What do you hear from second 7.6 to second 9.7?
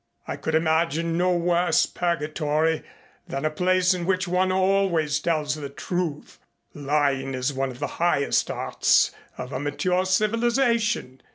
of the highest arts of a